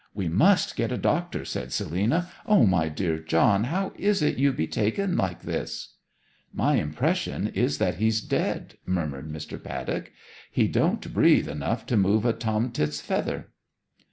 'We 0.15 0.29
must 0.29 0.75
get 0.75 0.91
a 0.91 0.97
doctor,' 0.97 1.45
said 1.45 1.71
Selina. 1.71 2.27
'O, 2.47 2.65
my 2.65 2.89
dear 2.89 3.19
John, 3.19 3.65
how 3.65 3.93
is 3.99 4.23
it 4.23 4.39
you 4.39 4.51
be 4.51 4.65
taken 4.65 5.15
like 5.15 5.43
this?' 5.43 5.93
'My 6.51 6.77
impression 6.77 7.49
is 7.49 7.77
that 7.77 7.97
he's 7.97 8.19
dead!' 8.19 8.79
murmured 8.83 9.31
Mr. 9.31 9.63
Paddock. 9.63 10.11
'He 10.49 10.67
don't 10.67 11.13
breathe 11.13 11.47
enough 11.47 11.85
to 11.85 11.97
move 11.97 12.25
a 12.25 12.33
tomtit's 12.33 12.99
feather.' 12.99 13.49